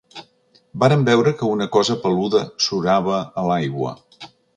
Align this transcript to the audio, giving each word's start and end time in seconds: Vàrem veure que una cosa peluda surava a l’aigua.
Vàrem 0.83 1.01
veure 1.09 1.33
que 1.41 1.49
una 1.57 1.67
cosa 1.75 1.97
peluda 2.05 2.41
surava 2.69 3.21
a 3.43 3.45
l’aigua. 3.51 3.93